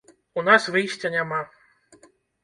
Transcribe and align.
У 0.41 0.43
нас 0.45 0.63
выйсця 0.75 1.11
няма. 1.15 1.41